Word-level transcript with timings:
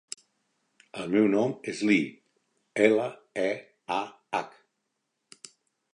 El 1.01 1.11
meu 1.15 1.27
nom 1.33 1.53
és 1.73 1.83
Leah: 1.89 2.09
ela, 2.89 3.07
e, 3.45 3.47
a, 4.01 4.03
hac. 4.39 4.59